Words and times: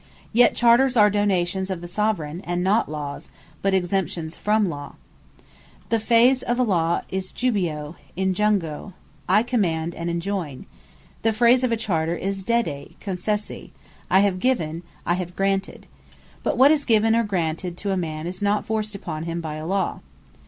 Yet 0.33 0.55
Charters 0.55 0.97
are 0.97 1.11
Donations 1.11 1.69
of 1.69 1.79
the 1.79 1.87
Soveraign; 1.87 2.41
and 2.43 2.63
not 2.63 2.89
Lawes, 2.89 3.29
but 3.61 3.75
exemptions 3.75 4.35
from 4.35 4.67
Law. 4.67 4.95
The 5.89 5.99
phrase 5.99 6.41
of 6.41 6.57
a 6.57 6.63
Law 6.63 7.01
is 7.11 7.31
Jubeo, 7.31 7.97
Injungo, 8.17 8.93
I 9.29 9.43
Command, 9.43 9.93
and 9.93 10.09
Enjoyn: 10.09 10.65
the 11.21 11.31
phrase 11.33 11.63
of 11.63 11.71
a 11.71 11.77
Charter 11.77 12.15
is 12.15 12.43
Dedi, 12.43 12.95
Concessi, 12.99 13.69
I 14.09 14.21
Have 14.21 14.39
Given, 14.39 14.81
I 15.05 15.13
Have 15.13 15.35
Granted: 15.35 15.85
but 16.41 16.57
what 16.57 16.71
is 16.71 16.83
given 16.83 17.15
or 17.15 17.23
granted, 17.23 17.77
to 17.77 17.91
a 17.91 17.95
man, 17.95 18.25
is 18.25 18.41
not 18.41 18.65
forced 18.65 18.95
upon 18.95 19.25
him, 19.25 19.39
by 19.39 19.53
a 19.57 19.67
Law. 19.67 19.99